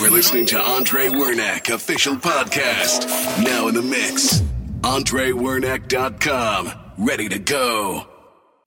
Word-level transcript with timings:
Are 0.00 0.10
listening 0.10 0.46
to 0.46 0.60
Andre 0.60 1.08
Wernack 1.08 1.74
official 1.74 2.14
podcast. 2.14 3.08
Now 3.44 3.66
in 3.66 3.74
the 3.74 3.82
mix. 3.82 4.40
AndreWernack.com. 4.82 6.72
Ready 6.98 7.28
to 7.28 7.38
go. 7.40 8.06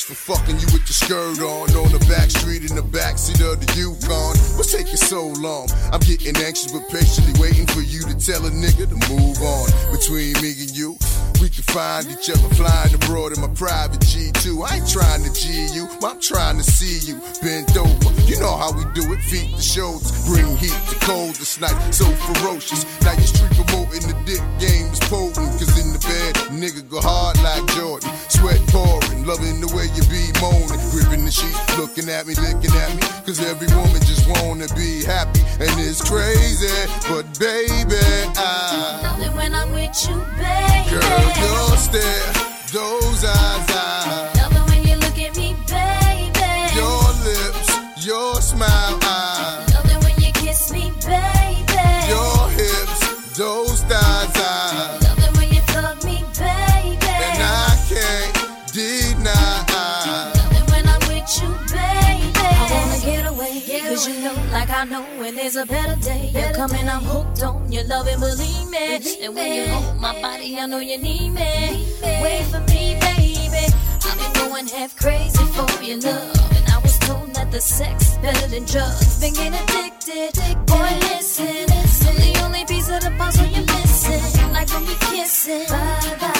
For 0.05 0.37
fucking 0.37 0.59
you 0.61 0.67
with 0.69 0.85
your 0.85 0.99
skirt 1.01 1.41
on 1.41 1.65
on 1.73 1.89
the 1.89 1.97
back 2.05 2.29
street 2.29 2.61
in 2.61 2.77
the 2.77 2.85
backseat 2.93 3.41
of 3.41 3.57
the 3.57 3.65
Yukon. 3.73 4.37
What's 4.53 4.69
taking 4.69 5.01
so 5.01 5.33
long? 5.41 5.65
I'm 5.89 5.99
getting 6.01 6.37
anxious 6.37 6.69
but 6.69 6.85
patiently 6.93 7.33
waiting 7.41 7.65
for 7.65 7.81
you 7.81 8.05
to 8.05 8.13
tell 8.13 8.45
a 8.45 8.53
nigga 8.53 8.85
to 8.85 8.97
move 9.09 9.41
on. 9.41 9.65
Between 9.89 10.37
me 10.45 10.53
and 10.61 10.69
you, 10.77 10.93
we 11.41 11.49
can 11.49 11.65
find 11.73 12.05
each 12.05 12.29
other 12.29 12.45
flying 12.53 12.93
abroad 12.93 13.33
in 13.33 13.41
my 13.41 13.49
private 13.57 13.99
G2. 14.05 14.61
I 14.61 14.77
ain't 14.77 14.85
trying 14.85 15.25
to 15.25 15.33
G 15.33 15.73
you, 15.73 15.89
I'm 16.05 16.21
trying 16.21 16.61
to 16.61 16.63
see 16.63 17.01
you 17.09 17.17
bent 17.41 17.73
over. 17.73 18.13
You 18.35 18.41
know 18.41 18.57
how 18.57 18.75
we 18.75 18.83
do 18.91 19.13
it, 19.13 19.21
feet 19.23 19.55
to 19.55 19.61
shoulders, 19.61 20.11
bring 20.27 20.57
heat 20.57 20.75
to 20.91 20.95
cold 21.07 21.35
this 21.35 21.55
night, 21.61 21.71
so 21.95 22.03
ferocious. 22.27 22.83
Now 22.99 23.13
your 23.13 23.31
street 23.31 23.55
promoting 23.55 24.11
the 24.11 24.17
dick 24.27 24.43
game 24.59 24.91
is 24.91 24.99
potent, 25.07 25.55
cause 25.55 25.71
in 25.79 25.95
the 25.95 26.03
bed, 26.03 26.35
nigga 26.51 26.83
go 26.89 26.99
hard 26.99 27.39
like 27.39 27.63
Jordan, 27.79 28.11
sweat 28.27 28.59
pouring, 28.75 29.23
loving 29.23 29.63
the 29.63 29.71
way 29.71 29.87
you 29.95 30.03
be 30.11 30.35
moaning, 30.43 30.83
gripping 30.91 31.23
the 31.23 31.31
sheet, 31.31 31.55
looking 31.79 32.11
at 32.11 32.27
me, 32.27 32.35
licking 32.35 32.75
at 32.75 32.91
me, 32.99 33.07
cause 33.23 33.39
every 33.39 33.71
woman 33.71 34.03
just 34.03 34.27
wanna 34.27 34.67
be 34.75 35.07
happy, 35.07 35.39
and 35.63 35.71
it's 35.79 36.03
crazy, 36.03 36.67
but 37.07 37.23
baby, 37.39 38.03
I 38.35 39.15
Love 39.15 39.23
it 39.23 39.31
when 39.31 39.55
I'm 39.55 39.71
with 39.71 39.95
you, 40.11 40.19
baby. 40.35 40.91
Girl, 40.91 41.23
your 41.39 41.79
stare, 41.79 42.35
those 42.75 43.23
eyes, 43.23 43.63
I 43.71 44.34
I 64.85 64.87
know, 64.87 65.01
when 65.17 65.35
there's 65.35 65.55
a 65.55 65.65
better 65.65 65.99
day. 65.99 66.29
You're 66.31 66.53
coming, 66.53 66.87
I'm 66.87 67.01
hooked 67.01 67.41
on 67.41 67.71
your 67.71 67.85
love 67.85 68.05
and 68.05 68.21
believe 68.21 68.69
me. 68.69 69.01
And 69.25 69.33
when 69.33 69.51
you 69.51 69.65
hold 69.65 69.99
my 69.99 70.13
body, 70.21 70.59
I 70.59 70.67
know 70.67 70.77
you 70.77 70.99
need 70.99 71.31
me. 71.31 71.87
Wait 72.03 72.43
for 72.51 72.59
me, 72.69 72.95
baby. 73.01 73.65
I've 74.05 74.19
been 74.19 74.33
going 74.47 74.67
half 74.67 74.95
crazy 74.95 75.43
for 75.57 75.81
your 75.81 75.97
love. 76.01 76.55
And 76.55 76.69
I 76.69 76.77
was 76.83 76.99
told 76.99 77.33
that 77.33 77.51
the 77.51 77.61
sex 77.61 78.11
is 78.11 78.17
better 78.19 78.47
than 78.47 78.65
drugs. 78.65 79.19
Been 79.19 79.33
getting 79.33 79.55
addicted, 79.55 80.55
boy, 80.67 80.91
listen. 81.09 81.65
I'm 82.07 82.15
the 82.17 82.41
only 82.43 82.63
piece 82.65 82.87
of 82.87 83.01
the 83.01 83.11
puzzle 83.17 83.47
you're 83.47 83.65
missing. 83.65 84.53
Like 84.53 84.69
when 84.69 84.85
we 84.85 84.93
kissing. 85.09 85.65
Bye, 85.67 86.17
bye. 86.21 86.34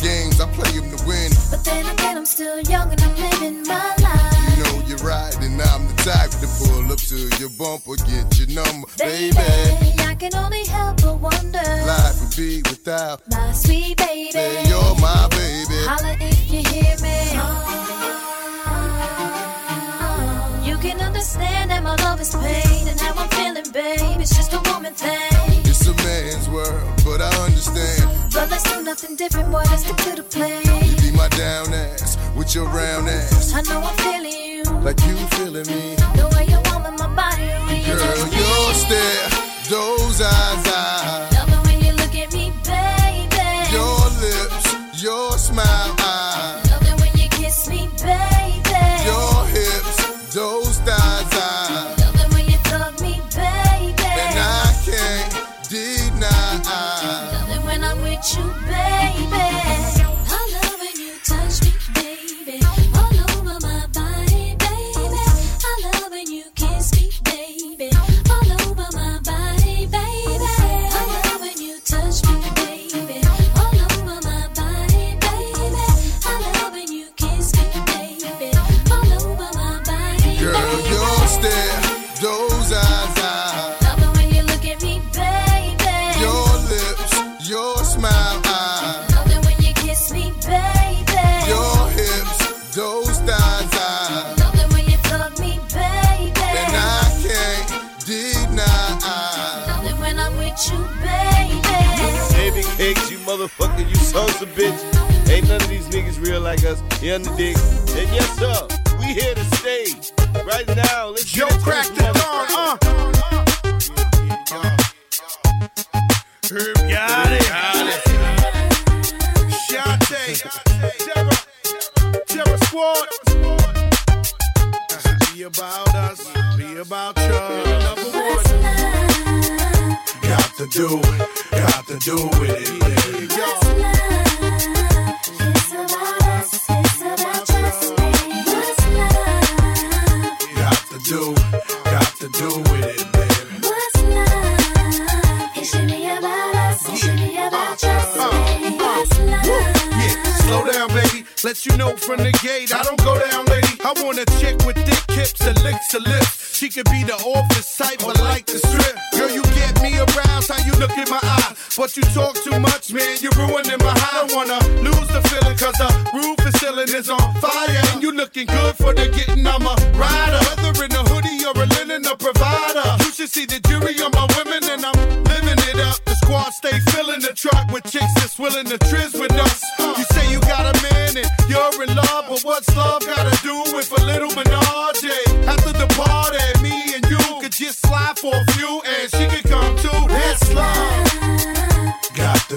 Games, 0.00 0.40
I 0.40 0.46
play 0.52 0.70
them 0.78 0.90
to 0.96 1.06
win. 1.06 1.30
But 1.50 1.64
then 1.64 1.86
again, 1.86 2.16
I'm 2.16 2.26
still 2.26 2.60
young 2.62 2.90
and 2.90 3.00
I'm 3.00 3.14
living 3.16 3.62
my 3.66 3.94
life. 4.02 4.56
You 4.56 4.64
know 4.64 4.86
you're 4.86 4.98
right, 4.98 5.34
and 5.40 5.60
I'm 5.60 5.86
the 5.88 5.94
type 6.02 6.30
to 6.42 6.48
pull 6.58 6.90
up 6.92 6.98
to 6.98 7.18
your 7.38 7.50
bumper, 7.58 7.96
get 8.06 8.38
your 8.38 8.48
number, 8.48 8.88
Baby, 8.98 9.36
baby. 9.36 9.92
I 10.02 10.14
can 10.14 10.34
only 10.34 10.64
help 10.66 11.02
but 11.02 11.20
wonder. 11.20 11.68
Life 11.86 12.20
would 12.20 12.36
be 12.36 12.62
without. 12.68 13.22
My 13.30 13.52
sweet 13.52 13.96
baby. 13.96 14.32
Say 14.32 14.68
you're 14.68 14.94
my 15.00 15.28
baby. 15.30 15.80
Holla 15.86 16.16
if 16.20 16.50
you 16.50 16.62
hear 16.72 16.96
me. 17.02 17.18
You 20.68 20.76
can 20.78 21.00
understand 21.00 21.70
that 21.70 21.82
my 21.82 21.96
love 21.96 22.20
is 22.20 22.34
pain 22.34 22.67
understand. 28.38 28.48
But 28.48 28.50
let's 28.50 28.72
do 28.72 28.82
nothing 28.82 29.16
different, 29.16 29.50
boy. 29.50 29.62
Let's 29.70 29.84
stick 29.84 29.96
to 29.96 30.16
the 30.16 30.22
plan. 30.22 30.62
You 30.84 30.96
be 30.96 31.16
my 31.16 31.28
down 31.28 31.72
ass 31.72 32.16
with 32.36 32.54
your 32.54 32.66
round 32.66 33.08
ass, 33.08 33.52
I 33.54 33.62
know 33.62 33.80
I'm 33.80 33.96
feeling 33.98 34.32
you. 34.32 34.62
like 34.80 35.00
you 35.06 35.16
feeling 35.36 35.66
me. 35.66 35.96
The 36.16 36.30
way 36.34 36.46
you 36.46 36.60
warm 36.70 36.86
in 36.86 36.94
my 36.96 37.08
body, 37.14 37.46
the 37.46 37.66
way 37.66 37.80
you 37.80 37.94
Girl, 37.94 38.72
touch 38.72 38.90
me. 39.32 39.37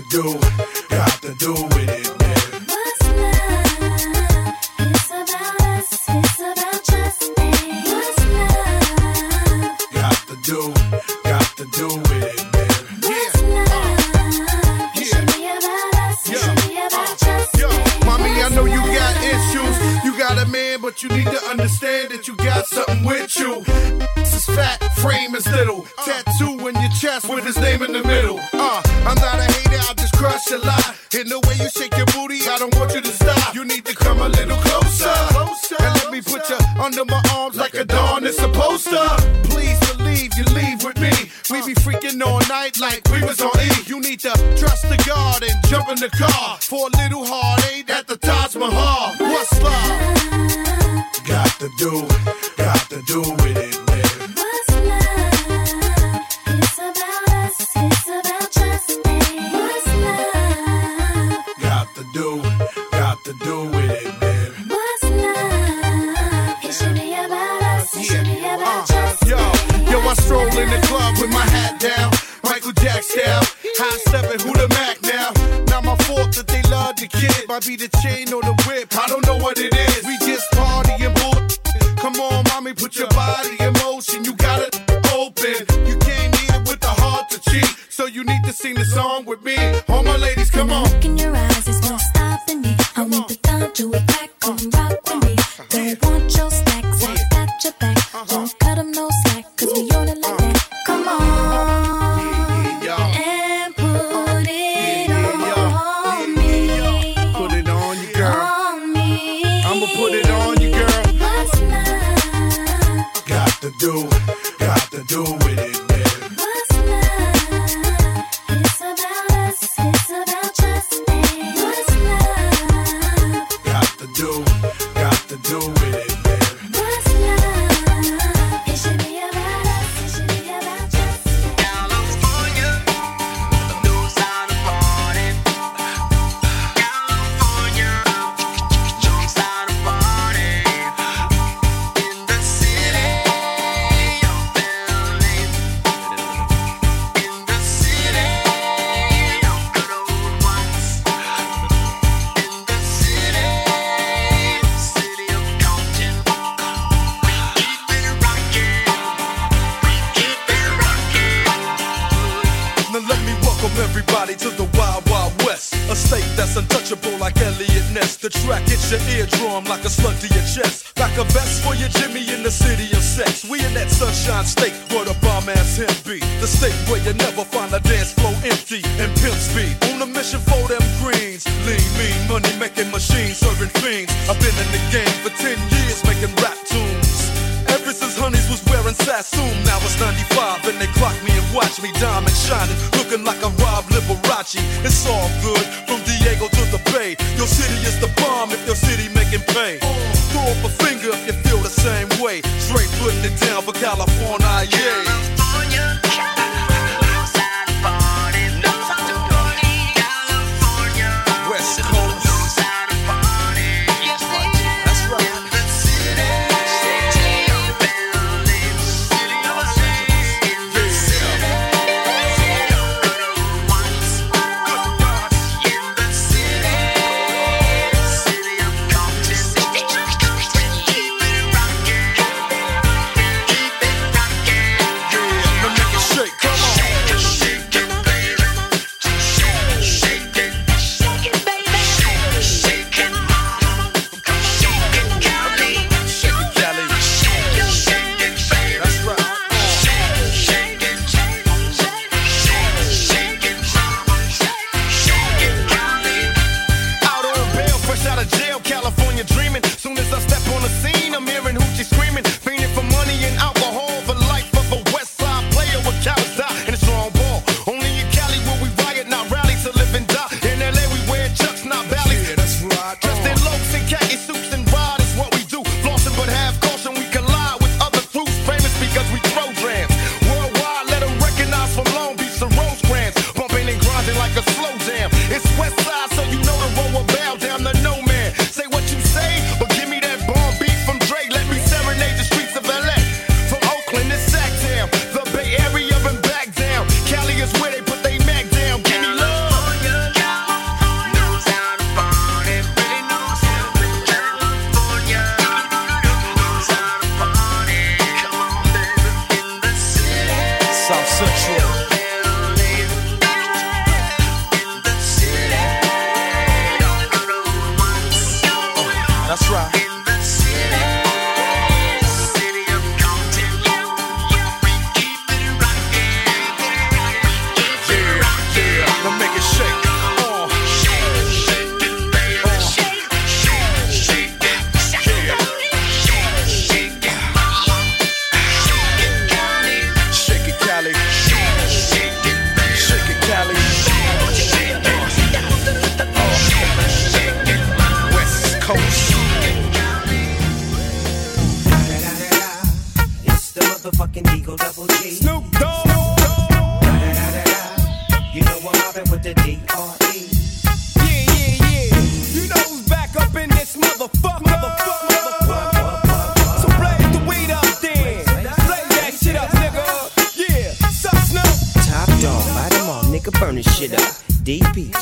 Do, 0.10 0.40
got 0.90 1.22
to 1.22 1.34
do 1.36 1.54
it, 1.56 1.91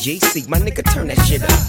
My 0.09 0.57
nigga, 0.57 0.91
turn 0.91 1.07
that 1.09 1.19
shit 1.27 1.43
up. 1.43 1.68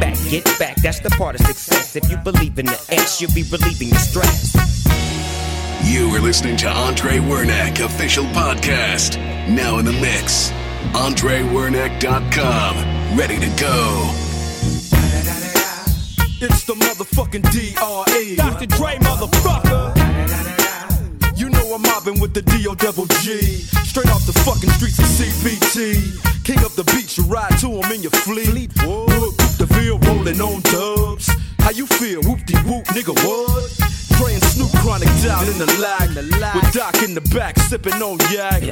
back, 0.00 0.16
get 0.28 0.44
back, 0.58 0.76
that's 0.76 1.00
the 1.00 1.10
part 1.10 1.34
of 1.38 1.46
success. 1.46 1.96
If 1.96 2.10
you 2.10 2.16
believe 2.18 2.58
in 2.58 2.66
the 2.66 2.86
X, 2.90 3.20
you'll 3.20 3.32
be 3.32 3.42
relieving 3.44 3.90
the 3.90 3.96
stress. 3.96 4.52
You 5.84 6.08
are 6.14 6.20
listening 6.20 6.56
to 6.58 6.68
Andre 6.68 7.18
Wernick 7.18 7.80
official 7.84 8.24
podcast. 8.26 9.16
Now 9.48 9.78
in 9.78 9.84
the 9.84 9.92
mix. 9.92 10.50
AndreWernick.com. 10.92 13.16
Ready 13.18 13.36
to 13.38 13.46
go. 13.60 14.10
It's 16.40 16.64
the 16.64 16.74
motherfucking 16.74 17.50
D.R.E. 17.52 18.36
Dr. 18.36 18.66
Dre, 18.66 18.96
motherfucker. 18.96 19.92
You 21.36 21.48
know 21.50 21.74
I'm 21.74 21.82
mobbing 21.82 22.20
with 22.20 22.34
the 22.34 22.42
D.O. 22.42 22.74
Double 22.74 23.06
G. 23.06 23.40
Straight 23.84 24.10
off 24.10 24.26
the 24.26 24.32
fucking 24.32 24.70
streets 24.70 24.98
of 24.98 25.04
CPT. 25.06 26.44
King 26.44 26.58
of 26.64 26.74
the 26.76 26.84
beach, 26.94 27.16
you 27.18 27.24
ride 27.24 27.56
to 27.58 27.68
him 27.68 27.92
in 27.92 28.02
your 28.02 28.10
fleet. 28.10 28.74
Look, 28.84 29.34
whoop 29.90 30.04
rolling 30.06 30.40
on 30.40 30.60
dubs. 30.62 31.30
How 31.58 31.70
you 31.70 31.86
feel? 31.86 32.22
Whoop 32.22 32.44
de 32.46 32.56
whoop, 32.58 32.84
nigga, 32.86 33.14
what? 33.26 33.92
And 34.22 34.42
Snoop 34.44 34.70
chronic 34.80 35.08
down 35.20 35.48
in 35.48 35.58
the 35.58 35.66
lag. 35.82 36.08
With 36.54 36.72
Doc 36.72 37.02
in 37.02 37.14
the 37.14 37.20
back, 37.34 37.58
sipping 37.58 37.94
on 37.94 38.18
yak. 38.30 38.62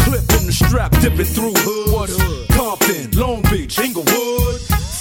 Clip 0.00 0.24
in 0.38 0.46
the 0.46 0.52
strap, 0.52 0.90
dipping 1.00 1.24
through 1.24 1.54
hood. 1.54 2.10
Compton, 2.50 3.10
Long 3.12 3.42
Beach, 3.42 3.78
Inglewood. 3.78 4.60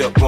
Up 0.00 0.27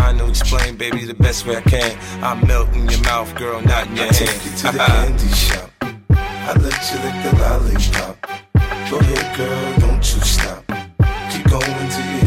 to 0.00 0.28
explain, 0.28 0.76
baby, 0.76 1.04
the 1.04 1.14
best 1.14 1.46
way 1.46 1.56
I 1.56 1.60
can. 1.60 1.98
I 2.22 2.34
melt 2.46 2.68
in 2.74 2.88
your 2.88 3.00
mouth, 3.02 3.34
girl, 3.36 3.60
not 3.62 3.86
in 3.86 3.96
your 3.96 4.06
I 4.06 4.12
hand. 4.12 4.16
take 4.16 4.44
you 4.44 4.50
to 4.50 4.62
the 4.72 4.78
ah. 4.80 4.86
candy 4.86 5.28
shop. 5.34 5.70
I 6.10 6.52
let 6.58 6.90
you 6.90 6.98
lick 7.04 7.16
the 7.24 7.32
lollipop. 7.40 8.16
Go 8.90 8.98
ahead, 8.98 9.36
girl, 9.36 9.78
don't 9.78 10.14
you 10.14 10.20
stop. 10.22 10.64
Keep 11.30 11.48
going 11.48 11.88
till 11.90 12.06
you 12.12 12.23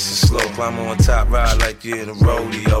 nice 0.00 0.22
and 0.22 0.30
slow. 0.30 0.54
Climb 0.54 0.78
on 0.78 0.96
top, 0.98 1.28
ride 1.30 1.58
like 1.58 1.84
you 1.84 1.96
in 1.96 2.08
a 2.08 2.14
rodeo. 2.14 2.80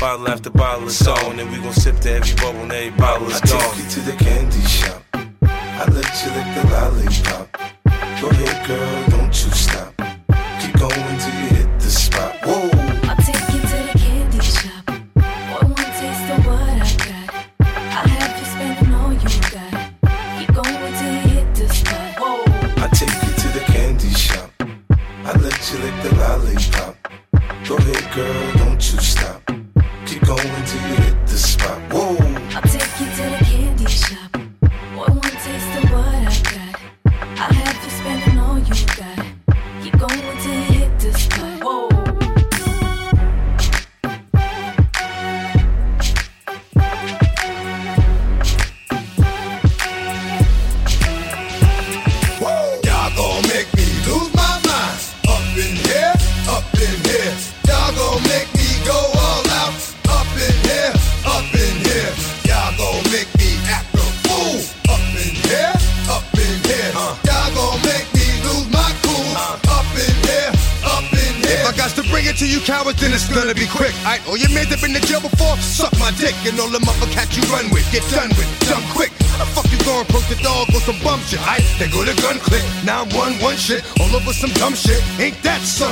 Bottle 0.00 0.28
after 0.28 0.50
bottle 0.50 0.86
is 0.86 1.06
on, 1.08 1.40
and 1.40 1.50
we 1.50 1.58
gon' 1.58 1.72
sip 1.72 1.98
to 2.00 2.12
every 2.12 2.34
bubble 2.36 2.60
and 2.60 2.72
every 2.72 2.96
bottle 2.96 3.26
is 3.28 3.42
I 3.42 3.46
take 3.46 3.76
you 3.78 3.90
to 3.90 4.00
the 4.00 4.12
candy 4.12 4.60
shop. 4.62 5.02
I 5.42 5.84
let 5.90 6.22
you 6.22 6.30
lick 6.36 6.48
the 6.54 6.62
lollipop. 6.72 7.46
Go 8.20 8.28
ahead, 8.28 8.66
girl, 8.66 9.08
don't 9.10 9.26
you 9.26 9.50
stop. 9.50 9.92
Keep 10.60 10.78
going 10.78 11.18
till 11.18 11.34
you 11.40 11.48
hit 11.56 11.80
the 11.80 11.90
spot. 11.90 12.34
Whoa. 12.44 12.70
I'll 13.08 13.16
take 13.16 13.48
you 13.52 13.60
to 13.60 13.78
the 13.86 13.98
candy 13.98 14.40
shop. 14.40 14.86
Boy, 14.86 15.66
one 15.66 15.92
taste 15.98 16.30
of 16.30 16.46
what 16.46 16.78
I 16.78 16.94
got. 17.04 17.28
I'll 17.60 18.08
have 18.08 18.38
you 18.38 18.46
spending 18.46 18.94
all 18.94 19.12
you 19.12 19.40
got. 19.50 19.72
Keep 20.38 20.50
going 20.54 20.92
till 20.94 21.12
you 21.12 21.20
hit 21.34 21.48
the 21.56 21.68
spot. 21.74 22.18
Whoa. 22.18 22.44
I 22.82 22.88
take 22.94 23.18
you 23.24 23.32
to 23.42 23.48
the 23.58 23.64
candy 23.66 24.10
shop. 24.10 24.50
I 25.24 25.32
let 25.38 25.58
you 25.72 25.78
lick 25.78 25.96
the 26.02 26.10
lollipop. 26.16 26.94
Go 27.68 27.76
ahead, 27.76 28.14
girl, 28.14 28.57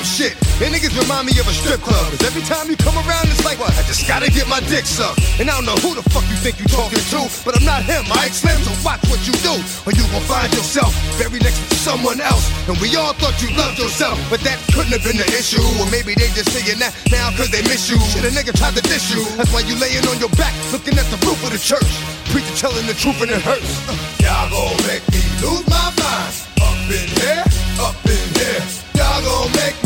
shit? 0.07 0.39
And 0.63 0.71
niggas 0.71 0.95
remind 0.95 1.27
me 1.27 1.35
of 1.43 1.47
a 1.51 1.53
strip 1.53 1.83
club. 1.83 2.07
Cause 2.15 2.23
every 2.23 2.47
time 2.47 2.71
you 2.71 2.79
come 2.79 2.95
around, 3.03 3.27
it's 3.27 3.45
like, 3.45 3.59
what? 3.59 3.75
I 3.75 3.83
just 3.85 4.07
gotta 4.07 4.31
get 4.31 4.47
my 4.47 4.63
dick 4.71 4.87
sucked. 4.87 5.19
And 5.43 5.51
I 5.51 5.59
don't 5.59 5.67
know 5.67 5.77
who 5.83 5.99
the 5.99 6.07
fuck 6.15 6.23
you 6.31 6.39
think 6.39 6.63
you 6.63 6.67
talking 6.71 7.03
to, 7.13 7.27
but 7.45 7.59
I'm 7.59 7.67
not 7.67 7.83
him, 7.83 8.07
Mike 8.09 8.33
Slim, 8.33 8.57
so 8.63 8.73
watch 8.87 9.03
what 9.11 9.21
you 9.27 9.35
do. 9.43 9.59
Or 9.85 9.93
you 9.93 10.07
gon' 10.15 10.25
find 10.31 10.49
yourself 10.55 10.95
buried 11.19 11.43
next 11.43 11.59
to 11.69 11.77
someone 11.77 12.23
else. 12.23 12.47
And 12.71 12.79
we 12.79 12.95
all 12.95 13.13
thought 13.19 13.37
you 13.43 13.51
loved 13.59 13.83
yourself, 13.83 14.17
but 14.31 14.41
that 14.47 14.57
couldn't 14.73 14.95
have 14.95 15.05
been 15.05 15.19
the 15.19 15.29
issue. 15.35 15.63
Or 15.83 15.91
maybe 15.91 16.15
they 16.15 16.31
just 16.33 16.55
saying 16.55 16.79
that 16.79 16.95
now 17.11 17.35
cause 17.35 17.51
they 17.51 17.67
miss 17.67 17.91
you. 17.91 17.99
Shit, 18.15 18.25
a 18.25 18.31
nigga 18.31 18.55
tried 18.55 18.79
to 18.79 18.85
diss 18.87 19.11
you. 19.11 19.27
That's 19.37 19.51
why 19.53 19.67
you 19.67 19.75
laying 19.77 20.07
on 20.07 20.17
your 20.23 20.33
back, 20.39 20.55
looking 20.71 20.95
at 20.97 21.07
the 21.11 21.19
roof 21.27 21.43
of 21.43 21.51
the 21.51 21.61
church. 21.61 21.91
Preacher 22.31 22.55
telling 22.57 22.87
the 22.87 22.95
truth 22.95 23.21
and 23.21 23.35
it 23.35 23.43
hurts. 23.43 23.69
Y'all 24.23 24.49
gon' 24.49 24.79
make 24.87 25.05
me 25.11 25.21
lose 25.43 25.67
my 25.69 25.91
mind. 25.99 26.33
Up 26.63 26.93
in 26.93 27.09
here, 27.19 27.45
up 27.83 27.99
in 28.07 28.27
here. 28.39 28.63
Y'all 28.95 29.21
gon' 29.23 29.53
make 29.53 29.77
me 29.85 29.86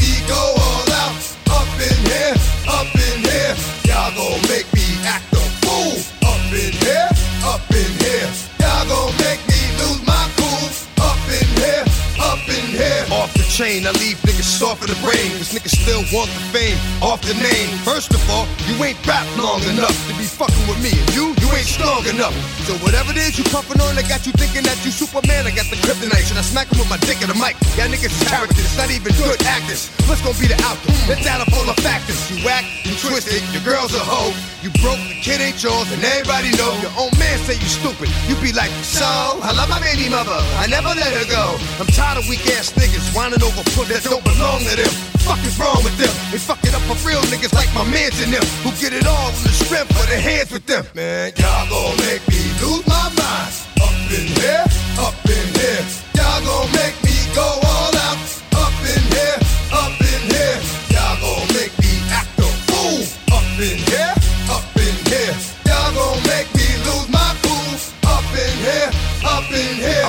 chain, 13.60 13.84
I 13.84 13.92
leave 14.00 14.16
niggas 14.24 14.48
soft 14.48 14.80
in 14.80 14.88
the 14.88 14.96
brain. 15.04 15.28
Cause 15.36 15.52
niggas 15.52 15.76
still 15.76 16.00
want 16.16 16.32
the 16.32 16.42
fame 16.48 16.80
off 17.04 17.20
the 17.20 17.36
name. 17.36 17.68
First 17.84 18.08
of 18.16 18.22
all, 18.32 18.48
you 18.64 18.72
ain't 18.80 18.96
rap 19.04 19.28
long 19.36 19.60
enough 19.68 19.92
to 20.08 20.16
be 20.16 20.24
fucking 20.24 20.64
with 20.64 20.80
me. 20.80 20.96
And 20.96 21.08
you, 21.12 21.36
you 21.36 21.48
ain't 21.52 21.68
strong 21.68 22.00
enough. 22.08 22.32
So 22.64 22.72
whatever 22.80 23.12
it 23.12 23.20
is 23.20 23.36
you 23.36 23.44
puffin' 23.52 23.76
on, 23.84 24.00
I 24.00 24.04
got 24.08 24.24
you 24.24 24.32
thinking 24.32 24.64
that 24.64 24.80
you 24.80 24.88
Superman. 24.88 25.44
I 25.44 25.52
got 25.52 25.68
the 25.68 25.76
kryptonite. 25.84 26.24
Should 26.24 26.40
I 26.40 26.46
smack 26.46 26.72
him 26.72 26.80
with 26.80 26.88
my 26.88 26.96
dick 27.04 27.20
in 27.20 27.28
the 27.28 27.36
mic? 27.36 27.52
Y'all 27.76 27.92
niggas 27.92 28.16
is 28.16 28.24
characters, 28.32 28.64
it's 28.64 28.80
not 28.80 28.88
even 28.88 29.12
good 29.20 29.36
actors. 29.44 29.92
What's 30.08 30.24
gonna 30.24 30.40
be 30.40 30.48
the 30.48 30.56
outcome? 30.64 30.96
Let's 31.04 31.28
add 31.28 31.44
up 31.44 31.52
all 31.52 31.68
the 31.68 31.76
factors. 31.84 32.16
You 32.32 32.40
whack, 32.40 32.64
you 32.88 32.96
twisted, 32.96 33.44
your 33.52 33.60
girl's 33.60 33.92
a 33.92 34.00
hoe. 34.00 34.32
You 34.60 34.68
broke, 34.84 35.00
the 35.08 35.16
kid 35.24 35.40
ain't 35.40 35.56
yours, 35.56 35.88
and 35.88 36.04
everybody 36.04 36.52
know. 36.60 36.68
Your 36.84 36.92
own 37.00 37.08
man 37.16 37.40
say 37.48 37.56
you 37.56 37.64
stupid. 37.64 38.12
You 38.28 38.36
be 38.44 38.52
like, 38.52 38.68
so, 38.84 39.08
I 39.40 39.56
love 39.56 39.72
my 39.72 39.80
baby 39.80 40.12
mother. 40.12 40.36
I 40.60 40.68
never 40.68 40.92
let 40.92 41.08
her 41.16 41.24
go. 41.32 41.56
I'm 41.80 41.88
tired 41.96 42.20
of 42.20 42.28
weak 42.28 42.44
ass 42.52 42.68
niggas 42.76 43.08
whining 43.16 43.40
over 43.40 43.64
foot 43.72 43.88
that 43.88 44.04
don't 44.04 44.20
belong 44.20 44.60
to 44.68 44.76
them. 44.76 44.92
Fuck 45.24 45.40
is 45.48 45.56
wrong 45.56 45.80
with 45.80 45.96
them? 45.96 46.12
They 46.28 46.36
fuck 46.36 46.60
it 46.60 46.76
up 46.76 46.84
for 46.84 47.00
real 47.08 47.24
niggas 47.32 47.56
like 47.56 47.72
my 47.72 47.88
mans 47.88 48.20
and 48.20 48.36
them 48.36 48.44
who 48.60 48.68
get 48.76 48.92
it 48.92 49.08
all 49.08 49.32
on 49.32 49.42
the 49.48 49.54
strength 49.64 49.96
of 49.96 50.06
their 50.12 50.20
hands 50.20 50.52
with 50.52 50.66
them. 50.68 50.84
Man, 50.92 51.32
y'all 51.40 51.64
gon' 51.72 51.96
make 52.04 52.20
me 52.28 52.44
lose 52.60 52.84
my 52.84 53.08
mind. 53.16 53.52
Up 53.80 53.96
in 54.12 54.28
here, 54.44 54.68
up 55.00 55.16
in 55.24 55.46
here. 55.56 55.84
Y'all 56.20 56.44
gon' 56.44 56.68
make 56.76 57.00
me 57.00 57.09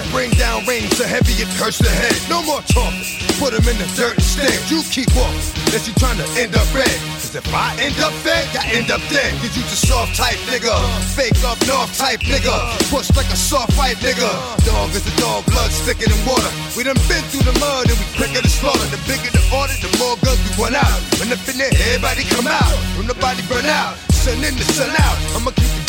I 0.02 0.10
bring 0.10 0.34
down 0.34 0.66
rain 0.66 0.90
so 0.98 1.06
heavy 1.06 1.38
it 1.38 1.52
hurts 1.62 1.78
the 1.78 1.86
head. 1.86 2.18
No 2.26 2.42
more 2.42 2.66
talking. 2.66 3.06
Put 3.38 3.54
him 3.54 3.62
in 3.70 3.78
the 3.78 3.86
dirt 3.94 4.18
instead. 4.18 4.58
You 4.66 4.82
keep 4.90 5.06
walking. 5.14 5.46
Unless 5.70 5.86
you 5.86 5.94
trying 6.02 6.18
to 6.18 6.26
end 6.42 6.58
up 6.58 6.66
red. 6.74 6.90
Cause 7.22 7.38
if 7.38 7.46
I 7.54 7.78
end 7.78 7.94
up 8.02 8.10
fed, 8.26 8.50
I 8.58 8.66
end 8.74 8.90
up 8.90 8.98
dead. 9.14 9.30
Cause 9.38 9.54
you 9.54 9.62
just 9.70 9.86
soft 9.86 10.18
type 10.18 10.42
nigga. 10.50 10.74
Fake 11.14 11.38
up 11.46 11.62
north 11.70 11.94
type 11.94 12.26
nigga. 12.26 12.50
Push 12.90 13.14
like 13.14 13.30
a 13.30 13.38
soft 13.38 13.78
fight 13.78 14.02
nigga. 14.02 14.26
Dog 14.66 14.90
is 14.98 15.06
a 15.06 15.14
dog, 15.22 15.46
blood 15.46 15.70
thicker 15.86 16.10
than 16.10 16.22
water. 16.26 16.50
We 16.74 16.82
done 16.82 16.98
been 17.06 17.22
through 17.30 17.46
the 17.46 17.54
mud 17.62 17.86
and 17.86 17.98
we 18.02 18.06
quicker 18.18 18.42
to 18.42 18.50
slaughter. 18.50 18.88
The 18.90 18.98
bigger 19.06 19.30
the 19.30 19.44
order, 19.54 19.78
the 19.86 19.92
more 20.02 20.18
guns 20.26 20.42
we 20.42 20.50
run 20.58 20.74
out. 20.74 20.98
When 21.22 21.30
up 21.30 21.46
in 21.46 21.62
there, 21.62 21.70
everybody 21.94 22.26
come 22.26 22.50
out. 22.50 22.74
When 22.98 23.06
nobody 23.06 23.46
burn 23.46 23.70
out. 23.70 24.02
Sun 24.18 24.42
in 24.42 24.58
the 24.58 24.66
sun 24.74 24.90
out. 24.98 25.18
I'ma 25.38 25.54
keep 25.54 25.81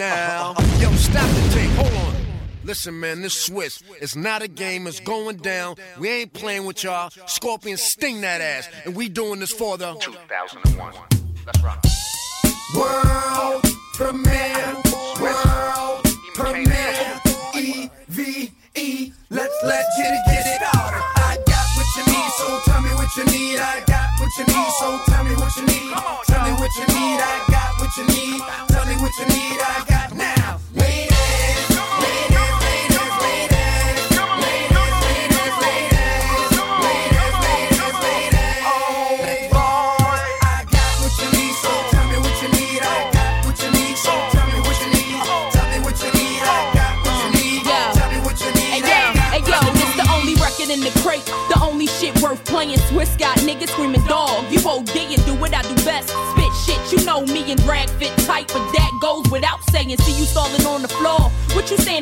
now. 0.00 0.54
Yo, 0.80 0.90
stop 0.92 1.28
the 1.30 1.50
tape. 1.52 1.70
Hold 1.72 1.92
on. 1.92 2.14
Listen, 2.64 2.98
man, 2.98 3.20
this 3.20 3.48
Swizz. 3.48 3.82
It's 4.00 4.16
not 4.16 4.42
a 4.42 4.48
game. 4.48 4.86
It's 4.86 5.00
going 5.00 5.36
down. 5.36 5.76
We 5.98 6.08
ain't 6.08 6.32
playing 6.32 6.64
with 6.64 6.82
y'all. 6.82 7.10
Scorpion 7.26 7.76
sting 7.76 8.22
that 8.22 8.40
ass. 8.40 8.68
And 8.86 8.96
we 8.96 9.08
doing 9.08 9.40
this 9.40 9.52
for 9.52 9.76
the 9.76 9.94
2001. 9.94 10.94
Let's 11.46 11.62
rock. 11.62 11.84
World 12.74 13.62
premiere. 13.94 14.76
World 15.20 16.04
premiere. 16.34 17.20
E 17.56 17.90
V 18.08 18.52
E. 18.74 19.12
Let's 19.28 19.54
let's 19.64 19.88
get 19.98 20.14
it, 20.14 20.20
get 20.26 20.46
it. 20.46 20.62
I 20.62 21.19
tell 22.64 22.80
me 22.82 22.90
what 22.94 23.16
you 23.16 23.24
need. 23.24 23.58
I 23.58 23.82
got 23.86 24.08
what 24.18 24.30
you 24.36 24.44
need, 24.44 24.70
so 24.78 25.00
tell 25.06 25.24
me 25.24 25.34
what 25.36 25.56
you 25.56 25.64
need. 25.66 25.92
Tell 26.26 26.44
me 26.44 26.52
what 26.58 26.74
you 26.76 26.86
need. 26.86 27.18
I 27.20 27.44
got 27.48 27.80
what 27.80 27.96
you 27.96 28.06
need. 28.06 28.40
Tell 28.68 28.86
me 28.86 28.96
what 29.02 29.16
you 29.18 29.26
need. 29.26 29.60
I 29.60 29.84
got 29.88 30.19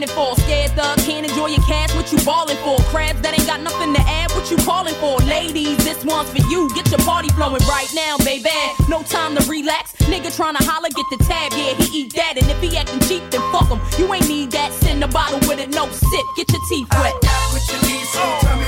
You 0.03 0.07
for? 0.07 0.37
Scared 0.37 0.71
thug 0.73 0.99
can't 0.99 1.29
enjoy 1.29 1.47
your 1.47 1.63
cash. 1.67 1.93
What 1.95 2.13
you 2.13 2.19
balling 2.25 2.57
for? 2.59 2.79
Crabs 2.93 3.21
that 3.23 3.35
ain't 3.35 3.47
got 3.47 3.61
nothing 3.61 3.95
to 3.95 4.01
add. 4.07 4.31
What 4.31 4.49
you 4.51 4.57
calling 4.59 4.95
for? 4.95 5.19
Ladies, 5.27 5.77
this 5.83 6.05
one's 6.05 6.31
for 6.31 6.39
you. 6.49 6.71
Get 6.75 6.89
your 6.91 7.01
party 7.01 7.29
flowing 7.31 7.63
right 7.67 7.91
now, 7.95 8.17
baby. 8.19 8.49
No 8.89 9.03
time 9.03 9.35
to 9.37 9.43
relax. 9.51 9.93
Nigga 10.07 10.31
tryna 10.31 10.63
holler, 10.63 10.91
get 10.91 11.07
the 11.11 11.19
tab. 11.25 11.53
Yeah, 11.53 11.75
he 11.75 12.03
eat 12.03 12.15
that, 12.15 12.39
and 12.39 12.47
if 12.49 12.61
he 12.63 12.77
actin' 12.77 13.01
cheap, 13.01 13.23
then 13.31 13.43
fuck 13.51 13.69
him. 13.69 13.81
You 13.99 14.13
ain't 14.15 14.29
need 14.29 14.53
that. 14.53 14.73
Send 14.73 15.03
a 15.03 15.09
bottle 15.09 15.41
with 15.49 15.59
it, 15.59 15.71
no 15.71 15.91
sip. 15.91 16.27
Get 16.37 16.53
your 16.53 16.63
teeth 16.69 16.89
wet. 16.95 17.15
I 17.15 17.19
got 17.19 17.53
what 17.53 17.65
you 17.67 17.79
need, 17.89 18.07
so 18.07 18.23
tell 18.41 18.57
me 18.57 18.68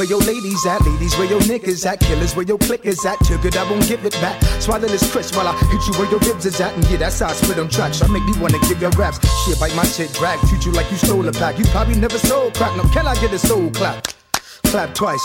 where 0.00 0.08
your 0.08 0.20
ladies 0.20 0.64
at? 0.64 0.80
Ladies, 0.86 1.14
where 1.18 1.28
your 1.28 1.40
niggas 1.40 1.84
at? 1.84 2.00
Killers, 2.00 2.34
where 2.34 2.46
your 2.46 2.56
clickers 2.56 3.04
at? 3.04 3.18
Took 3.26 3.44
it, 3.44 3.54
I 3.54 3.70
won't 3.70 3.86
give 3.86 4.02
it 4.06 4.14
back. 4.14 4.40
Swallow 4.58 4.88
this 4.88 5.04
crisp 5.12 5.36
while 5.36 5.46
I 5.46 5.52
hit 5.68 5.86
you 5.86 5.92
where 6.00 6.10
your 6.10 6.20
ribs 6.20 6.46
is 6.46 6.58
at. 6.58 6.72
And 6.74 6.84
yeah, 6.88 6.96
that's 6.96 7.20
how 7.20 7.28
I 7.28 7.32
spit 7.34 7.58
on 7.58 7.68
tracks. 7.68 8.00
I 8.00 8.06
make 8.08 8.24
me 8.24 8.32
wanna 8.40 8.58
give 8.60 8.80
your 8.80 8.92
raps. 8.92 9.20
Shit, 9.44 9.60
bite 9.60 9.76
my 9.76 9.84
shit, 9.84 10.10
drag. 10.14 10.40
Treat 10.48 10.64
you 10.64 10.72
like 10.72 10.90
you 10.90 10.96
stole 10.96 11.28
a 11.28 11.32
pack. 11.32 11.58
You 11.58 11.66
probably 11.66 11.96
never 11.96 12.16
sold 12.16 12.54
crack. 12.54 12.74
No, 12.78 12.84
can 12.84 13.06
I 13.06 13.14
get 13.20 13.30
a 13.34 13.38
soul 13.38 13.68
clap? 13.72 14.08
Clap 14.72 14.94
twice. 14.94 15.20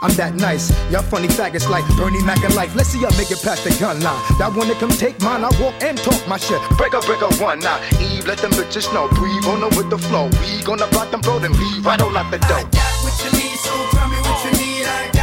I'm 0.00 0.14
that 0.16 0.34
nice. 0.36 0.72
Y'all 0.90 1.02
funny 1.02 1.28
faggots 1.28 1.68
like 1.68 1.84
Bernie 1.98 2.22
Mac 2.24 2.42
and 2.44 2.54
life. 2.54 2.74
Let's 2.74 2.88
see 2.88 3.00
y'all 3.00 3.12
make 3.18 3.30
it 3.30 3.42
past 3.42 3.64
the 3.64 3.76
gun 3.78 4.00
line. 4.00 4.22
That 4.38 4.54
wanna 4.56 4.74
come 4.76 4.90
take 4.90 5.20
mine, 5.20 5.44
I 5.44 5.52
walk 5.60 5.74
and 5.82 5.98
talk 5.98 6.26
my 6.26 6.38
shit. 6.38 6.62
Break 6.78 6.94
up, 6.94 7.04
break 7.04 7.20
up 7.20 7.38
one 7.42 7.60
now. 7.60 7.76
Eve, 8.00 8.26
let 8.26 8.38
them 8.38 8.52
bitches 8.52 8.88
know. 8.94 9.06
Breathe 9.08 9.44
on 9.44 9.60
them 9.60 9.76
with 9.76 9.90
the 9.90 9.98
flow. 9.98 10.30
We 10.40 10.64
gonna 10.64 10.88
block 10.88 11.10
them, 11.10 11.20
bro, 11.20 11.40
then 11.40 11.52
leave 11.52 11.84
right 11.84 12.00
on 12.00 12.16
out 12.16 12.30
the 12.32 12.40
so 12.40 12.48
tell 12.48 12.60
me 12.62 12.80
what 13.04 13.24
you 13.24 13.32
need. 13.36 13.54
I 13.64 13.93
like 14.84 15.13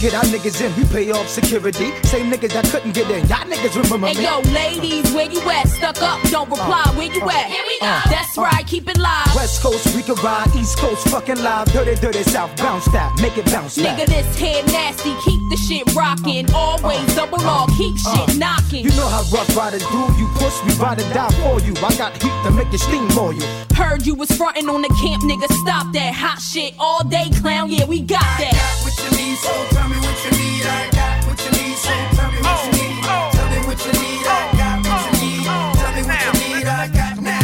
get 0.00 0.14
our 0.14 0.22
niggas 0.24 0.60
in, 0.60 0.70
we 0.76 0.84
pay 0.88 1.10
off 1.10 1.28
security. 1.28 1.90
Same 2.04 2.30
niggas 2.30 2.52
that 2.52 2.64
couldn't 2.66 2.92
get 2.92 3.10
in, 3.10 3.26
y'all 3.28 3.44
niggas 3.46 3.74
remember 3.82 4.06
Hey 4.06 4.14
me. 4.18 4.24
yo, 4.24 4.40
ladies, 4.52 5.10
where 5.12 5.30
you 5.30 5.40
at? 5.50 5.68
Stuck 5.68 6.00
up, 6.02 6.20
don't 6.30 6.48
reply. 6.48 6.82
Uh, 6.86 6.92
where 6.94 7.12
you 7.12 7.22
uh, 7.22 7.30
at? 7.30 7.46
Here 7.46 7.64
we 7.66 7.78
uh, 7.82 8.02
go. 8.04 8.10
That's 8.10 8.36
right, 8.38 8.66
keep 8.66 8.88
it 8.88 8.98
live. 8.98 9.34
West 9.34 9.62
Coast 9.62 9.94
we 9.96 10.02
can 10.02 10.14
ride, 10.16 10.54
East 10.56 10.78
Coast 10.78 11.08
fucking 11.08 11.42
live, 11.42 11.66
dirty, 11.72 11.94
dirty 12.00 12.22
South, 12.22 12.54
bounce 12.56 12.86
that, 12.92 13.10
make 13.20 13.36
it 13.36 13.46
bounce 13.46 13.76
Nigga, 13.76 14.06
back. 14.06 14.06
this 14.06 14.38
head 14.38 14.66
nasty, 14.66 15.14
keep 15.24 15.40
the 15.50 15.56
shit 15.56 15.94
rocking. 15.94 16.50
Always 16.54 17.14
double 17.14 17.40
R, 17.40 17.66
keep 17.76 17.96
shit 17.98 18.36
knocking. 18.38 18.84
You 18.84 18.90
know 18.90 19.08
how 19.08 19.22
rough 19.32 19.54
riders 19.56 19.82
do, 19.88 20.00
you 20.18 20.28
push, 20.34 20.54
me, 20.64 20.74
ride 20.74 21.00
or 21.00 21.08
die 21.14 21.30
for 21.42 21.60
you. 21.60 21.74
I 21.84 21.94
got 21.96 22.12
heat 22.22 22.34
to 22.44 22.50
make 22.50 22.70
you 22.72 22.78
steam 22.78 23.08
for 23.10 23.32
you. 23.32 23.42
Heard 23.78 24.04
you 24.04 24.16
was 24.16 24.28
frontin' 24.32 24.68
on 24.68 24.82
the 24.82 24.88
camp, 24.98 25.22
nigga. 25.22 25.46
Stop 25.62 25.92
that 25.94 26.12
hot 26.12 26.42
shit 26.42 26.74
all 26.80 27.04
day, 27.04 27.30
clown. 27.38 27.70
Yeah, 27.70 27.86
we 27.86 28.00
got 28.02 28.18
that. 28.18 28.50
I 28.50 28.58
got 28.58 28.82
what 28.82 28.90
you 28.98 29.10
need, 29.14 29.38
so 29.38 29.54
tell 29.70 29.86
me 29.86 29.94
what 30.02 30.18
you 30.18 30.34
need. 30.34 30.66
I 30.66 30.90
got 30.90 31.22
what 31.30 31.38
you 31.38 31.50
need, 31.54 31.78
so 31.78 31.94
tell 32.18 32.26
me 32.26 32.42
what 32.42 32.58
you 32.66 32.74
need. 32.74 33.06
Tell 33.06 33.46
me 33.54 33.62
what 33.70 33.78
you 33.78 33.92
need. 33.94 34.26
I 34.26 34.50
got 34.58 34.82
what 34.82 34.98
you 35.06 35.22
need. 35.22 35.46
Tell 35.46 35.94
me 35.94 36.02
what 36.10 36.18
you 36.26 36.34
need. 36.42 36.66
I 36.66 36.90
got 36.90 37.22
now. 37.22 37.38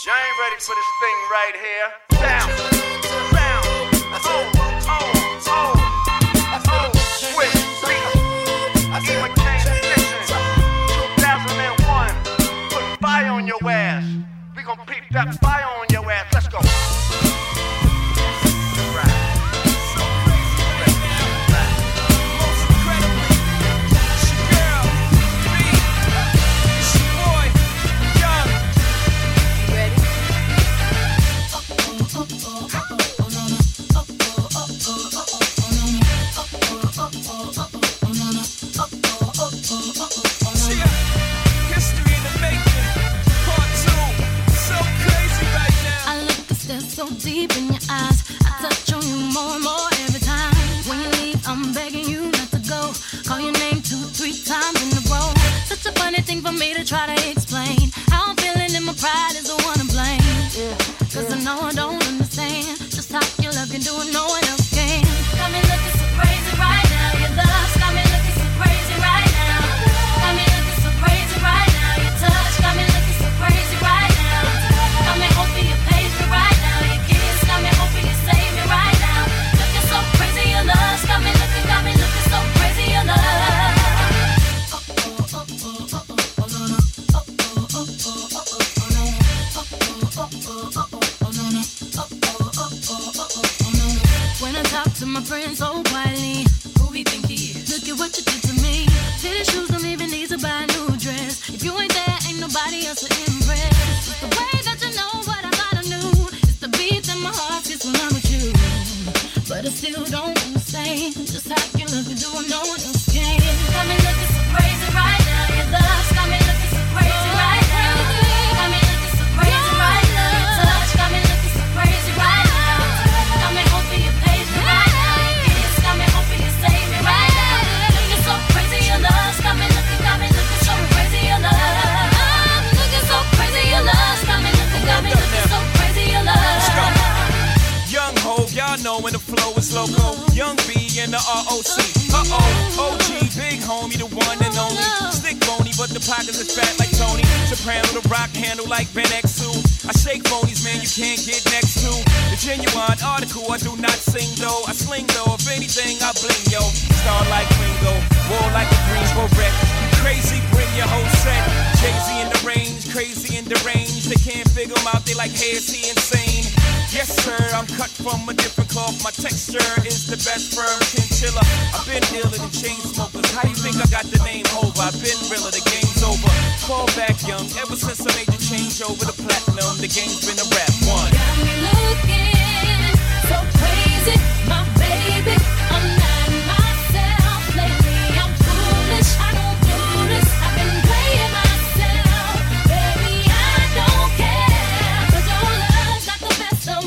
Y'all 0.00 0.16
ain't 0.16 0.40
ready 0.42 0.58
for 0.58 0.74
this 0.74 0.90
thing 0.98 1.18
right 1.30 1.54
here. 1.60 2.19
got 15.24 15.34
five. 15.34 15.59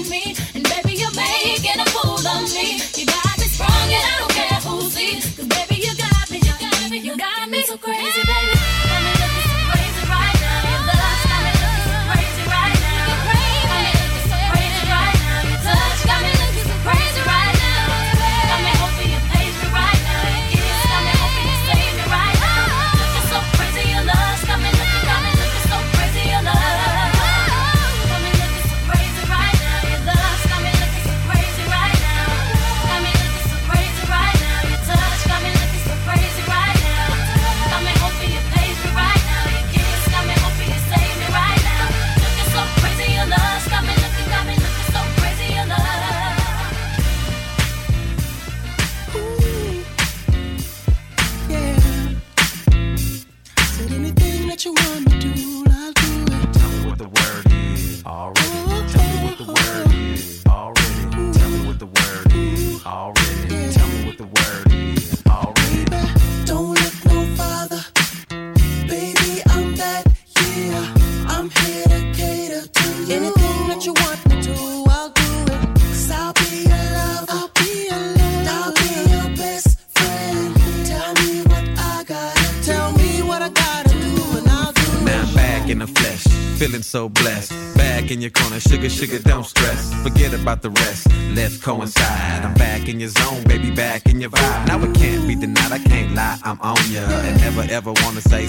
me. 0.09 0.42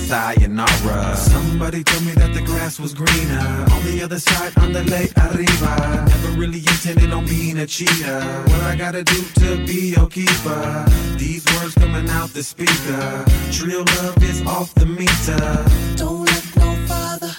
sayonara. 0.05 1.17
Somebody 1.17 1.83
told 1.83 2.05
me 2.05 2.13
that 2.13 2.35
the 2.35 2.43
grass 2.43 2.79
was 2.79 2.93
greener 2.95 3.49
on 3.75 3.85
the 3.85 4.03
other 4.05 4.19
side 4.19 4.53
on 4.59 4.73
the 4.73 4.85
lake 4.85 5.13
arriba. 5.17 6.05
Never 6.09 6.31
really 6.39 6.59
intended 6.59 7.13
on 7.13 7.25
being 7.27 7.59
a 7.59 7.67
cheater. 7.67 8.21
What 8.51 8.61
I 8.63 8.77
gotta 8.77 9.03
do 9.03 9.21
to 9.41 9.65
be 9.67 9.95
your 9.97 10.09
keeper? 10.09 10.85
These 11.17 11.45
words 11.55 11.75
coming 11.75 12.09
out 12.11 12.31
the 12.31 12.43
speaker. 12.43 13.25
Trill 13.51 13.85
love 13.99 14.23
is 14.23 14.45
off 14.47 14.75
the 14.75 14.87
meter. 14.87 15.45
Don't 15.97 16.25
look 16.31 16.47
no 16.57 16.71
farther, 16.89 17.35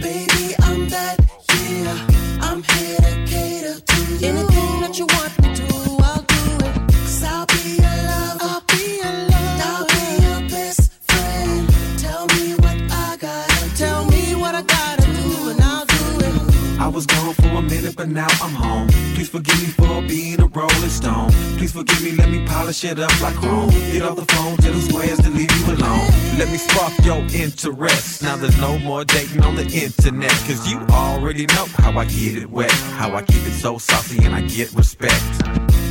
baby. 0.00 0.54
I'm 0.62 0.88
that 0.88 1.16
yeah. 1.52 2.06
I'm 2.46 2.62
here 2.62 2.96
to 3.06 3.14
cater 3.26 3.80
to 3.80 4.00
you. 4.20 4.28
Anything 4.28 4.80
that 4.82 4.98
you 4.98 5.06
want. 5.06 5.45
now 18.16 18.28
I'm 18.40 18.54
home. 18.54 18.88
Please 19.14 19.28
forgive 19.28 19.60
me 19.60 19.68
for 19.68 20.00
being 20.00 20.40
a 20.40 20.46
rolling 20.46 20.88
stone. 20.88 21.30
Please 21.58 21.72
forgive 21.72 22.02
me, 22.02 22.12
let 22.12 22.30
me 22.30 22.44
polish 22.46 22.82
it 22.82 22.98
up 22.98 23.12
like 23.20 23.34
chrome. 23.34 23.68
Get 23.92 24.02
off 24.02 24.16
the 24.16 24.24
phone, 24.34 24.56
tell 24.56 24.72
the 24.72 24.96
ways 24.96 25.20
to 25.22 25.30
leave 25.30 25.52
you 25.58 25.66
alone. 25.74 26.08
Let 26.38 26.48
me 26.48 26.56
spark 26.56 26.92
your 27.04 27.22
interest. 27.34 28.22
Now 28.22 28.36
there's 28.36 28.58
no 28.58 28.78
more 28.78 29.04
dating 29.04 29.42
on 29.44 29.54
the 29.54 29.66
internet. 29.66 30.30
Cause 30.48 30.66
you 30.66 30.78
already 30.90 31.44
know 31.46 31.66
how 31.76 31.92
I 31.98 32.06
get 32.06 32.38
it 32.38 32.50
wet. 32.50 32.72
How 33.00 33.14
I 33.14 33.22
keep 33.22 33.44
it 33.46 33.52
so 33.52 33.76
saucy 33.76 34.24
and 34.24 34.34
I 34.34 34.40
get 34.40 34.72
respect. 34.72 35.22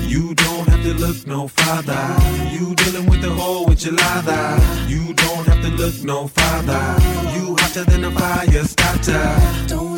You 0.01 0.33
don't 0.33 0.67
have 0.67 0.81
to 0.81 0.93
look 0.95 1.27
no 1.27 1.47
farther. 1.47 2.05
You 2.49 2.73
dealing 2.75 3.07
with 3.07 3.21
the 3.21 3.29
whole 3.29 3.67
enchilada. 3.67 4.39
You 4.89 5.13
don't 5.13 5.45
have 5.45 5.61
to 5.61 5.69
look 5.69 6.03
no 6.03 6.27
farther. 6.27 6.83
You 7.37 7.55
hotter 7.59 7.83
than 7.83 8.05
a 8.05 8.11
fire 8.11 8.63
starter. 8.63 9.67
Don't 9.67 9.94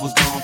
was 0.00 0.12
gone. 0.12 0.37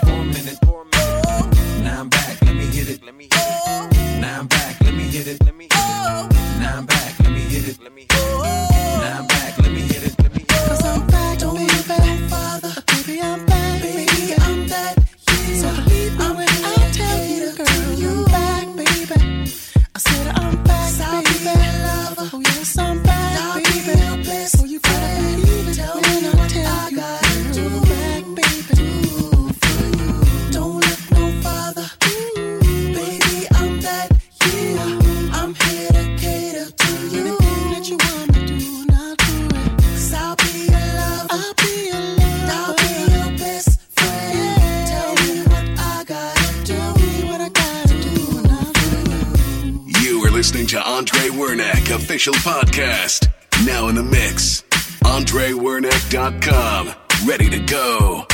Official 52.14 52.34
podcast. 52.34 53.28
Now 53.66 53.88
in 53.88 53.96
the 53.96 54.02
mix. 54.04 54.62
AndreWernick.com. 55.02 56.94
Ready 57.26 57.50
to 57.50 57.58
go. 57.58 58.33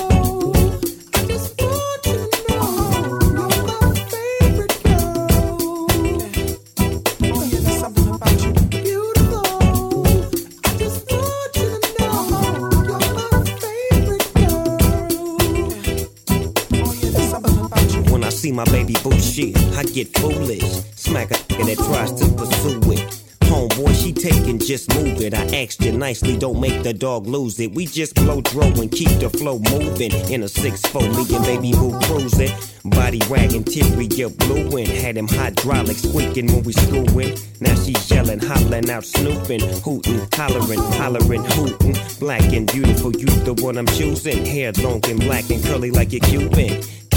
my 18.65 18.71
baby 18.71 18.95
boo 19.01 19.19
shit, 19.19 19.57
I 19.75 19.83
get 19.83 20.15
foolish. 20.19 20.61
Smack 20.95 21.31
a 21.31 21.33
nigga 21.33 21.75
that 21.75 21.77
tries 21.77 22.11
to 22.13 22.27
pursue 22.35 22.91
it. 22.91 23.17
Homeboy, 23.41 23.93
she 24.01 24.13
taking, 24.13 24.59
just 24.59 24.93
move 24.95 25.19
it. 25.19 25.33
I 25.33 25.43
asked 25.63 25.81
you 25.81 25.91
nicely, 25.91 26.37
don't 26.37 26.61
make 26.61 26.83
the 26.83 26.93
dog 26.93 27.25
lose 27.25 27.59
it. 27.59 27.71
We 27.73 27.85
just 27.85 28.13
blow 28.15 28.39
throw 28.41 28.67
and 28.67 28.91
keep 28.91 29.09
the 29.19 29.29
flow 29.29 29.57
moving. 29.57 30.11
In 30.31 30.43
a 30.43 30.45
6-4, 30.45 31.01
me 31.17 31.35
and 31.35 31.45
baby 31.45 31.71
boo 31.71 31.99
cruising. 32.01 32.51
Body 32.85 33.19
wagging, 33.29 33.65
interior 33.65 34.29
blueing. 34.29 34.85
Had 34.85 35.17
him 35.17 35.27
hydraulic 35.27 35.97
squeaking 35.97 36.47
when 36.47 36.63
we 36.63 36.73
screwing. 36.73 37.37
Now 37.59 37.75
she 37.75 37.95
yelling, 38.13 38.39
hollering 38.39 38.89
out, 38.91 39.05
snooping, 39.05 39.61
hooting, 39.83 40.27
hollering, 40.33 40.79
hollering, 41.01 41.43
hooting. 41.45 41.95
Black 42.19 42.53
and 42.53 42.71
beautiful, 42.71 43.11
you 43.11 43.25
the 43.25 43.55
one 43.55 43.77
I'm 43.77 43.87
choosing. 43.87 44.45
Hair 44.45 44.73
long 44.83 45.01
and 45.09 45.19
black 45.19 45.49
and 45.49 45.63
curly 45.63 45.89
like 45.89 46.13
a 46.13 46.19
Cuban. 46.19 46.83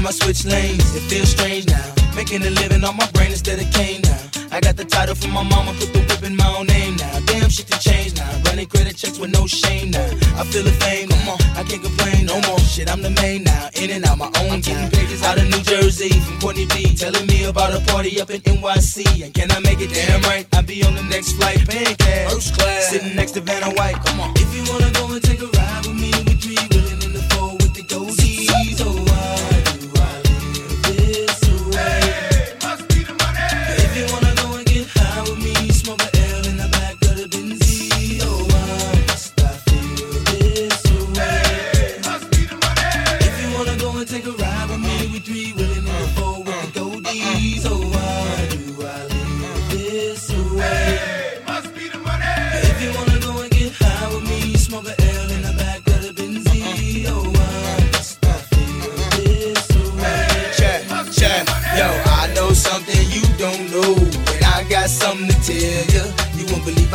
Time 0.00 0.08
I 0.08 0.12
switch 0.12 0.44
lanes, 0.44 0.94
it 0.94 1.02
feels 1.10 1.30
strange 1.30 1.66
now. 1.66 1.94
Making 2.16 2.42
a 2.42 2.50
living 2.50 2.84
on 2.84 2.96
my 2.96 3.08
brain 3.12 3.30
instead 3.30 3.60
of 3.60 3.70
cane 3.72 4.00
now. 4.02 4.18
I 4.50 4.60
got 4.60 4.76
the 4.76 4.84
title 4.84 5.14
from 5.14 5.30
my 5.30 5.42
mama, 5.42 5.72
put 5.78 5.92
the 5.92 6.00
whip 6.00 6.22
in 6.24 6.36
my 6.36 6.48
own 6.56 6.66
name 6.66 6.96
now. 6.96 7.20
Damn 7.26 7.48
shit 7.50 7.66
to 7.68 7.78
change 7.78 8.16
now. 8.16 8.30
Running 8.46 8.66
credit 8.66 8.96
checks 8.96 9.18
with 9.18 9.30
no 9.30 9.46
shame 9.46 9.90
now. 9.90 10.10
I 10.40 10.44
feel 10.44 10.64
the 10.64 10.72
fame, 10.82 11.08
come 11.08 11.28
on, 11.28 11.38
I 11.56 11.62
can't 11.62 11.82
complain 11.82 12.26
no 12.26 12.40
more. 12.48 12.58
Shit, 12.60 12.90
I'm 12.90 13.02
the 13.02 13.10
main 13.22 13.44
now. 13.44 13.68
In 13.74 13.90
and 13.90 14.04
out 14.06 14.18
my 14.18 14.30
own 14.42 14.60
game. 14.60 14.90
Pages 14.90 15.22
out 15.22 15.38
of 15.38 15.46
New 15.48 15.62
Jersey 15.62 16.10
from 16.24 16.40
Courtney 16.40 16.66
B. 16.66 16.96
Telling 16.96 17.26
me 17.26 17.44
about 17.44 17.72
a 17.74 17.80
party 17.92 18.20
up 18.20 18.30
in 18.30 18.40
NYC. 18.42 19.24
And 19.24 19.34
can 19.34 19.50
I 19.52 19.60
make 19.60 19.80
it 19.80 19.92
damn 19.92 20.22
right? 20.22 20.46
I'll 20.54 20.62
be 20.62 20.82
on 20.84 20.94
the 20.94 21.04
next 21.04 21.32
flight, 21.32 21.68
paying 21.68 21.96
cash. 21.96 22.32
First 22.32 22.58
class. 22.58 22.90
Sitting 22.90 23.14
next 23.14 23.32
to 23.32 23.40
Vanna 23.40 23.70
White, 23.76 23.98
come 24.04 24.20
on. 24.20 24.32
If 24.36 24.50
you 24.54 24.64
wanna 24.72 24.90
go 24.92 25.12
and 25.12 25.22
take 25.22 25.42
a 25.42 25.46
ride 25.46 25.86
with 25.86 26.00
me, 26.00 26.10
we 26.26 26.34
three 26.40 26.79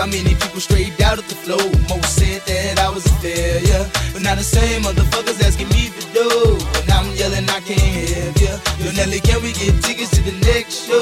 how 0.06 0.12
many 0.12 0.36
people 0.36 0.60
straight 0.60 1.02
out 1.02 1.18
of 1.18 1.28
the 1.30 1.36
flow. 1.36 1.66
Most 1.90 2.16
said 2.18 2.42
that 2.46 2.80
I 2.80 2.90
was 2.90 3.06
a 3.08 3.16
failure, 3.26 3.90
but 4.14 4.22
now 4.22 4.36
the 4.36 4.44
same 4.44 4.84
motherfuckers 4.84 5.42
asking 5.42 5.70
me 5.70 5.90
for 5.90 6.06
dough, 6.14 6.58
and 6.80 6.92
I'm 6.92 7.10
yelling 7.16 7.50
I 7.50 7.60
can't 7.62 8.10
help 8.14 8.38
ya. 8.38 8.54
Yo, 8.78 8.92
Nelly, 8.94 9.20
can 9.20 9.42
we 9.42 9.52
get 9.54 9.74
tickets 9.82 10.12
to 10.12 10.22
the 10.22 10.36
next 10.46 10.86
show? 10.86 11.02